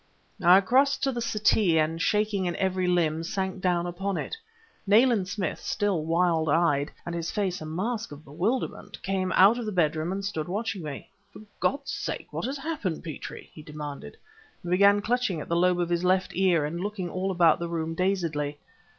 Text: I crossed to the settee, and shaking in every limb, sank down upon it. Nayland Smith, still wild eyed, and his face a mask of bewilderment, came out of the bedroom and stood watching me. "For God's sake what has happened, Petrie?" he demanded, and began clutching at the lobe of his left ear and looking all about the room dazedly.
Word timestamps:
I 0.43 0.61
crossed 0.61 1.03
to 1.03 1.11
the 1.11 1.21
settee, 1.21 1.77
and 1.77 2.01
shaking 2.01 2.45
in 2.45 2.55
every 2.55 2.87
limb, 2.87 3.21
sank 3.21 3.61
down 3.61 3.85
upon 3.85 4.17
it. 4.17 4.35
Nayland 4.87 5.27
Smith, 5.27 5.59
still 5.59 6.03
wild 6.03 6.49
eyed, 6.49 6.89
and 7.05 7.13
his 7.13 7.29
face 7.29 7.61
a 7.61 7.67
mask 7.67 8.11
of 8.11 8.25
bewilderment, 8.25 8.99
came 9.03 9.31
out 9.33 9.59
of 9.59 9.65
the 9.67 9.71
bedroom 9.71 10.11
and 10.11 10.25
stood 10.25 10.47
watching 10.47 10.81
me. 10.81 11.07
"For 11.33 11.43
God's 11.59 11.91
sake 11.91 12.33
what 12.33 12.45
has 12.45 12.57
happened, 12.57 13.03
Petrie?" 13.03 13.51
he 13.53 13.61
demanded, 13.61 14.17
and 14.63 14.71
began 14.71 15.03
clutching 15.03 15.39
at 15.39 15.47
the 15.49 15.55
lobe 15.55 15.79
of 15.79 15.89
his 15.89 16.03
left 16.03 16.31
ear 16.35 16.65
and 16.65 16.81
looking 16.81 17.07
all 17.07 17.29
about 17.29 17.59
the 17.59 17.69
room 17.69 17.93
dazedly. 17.93 18.57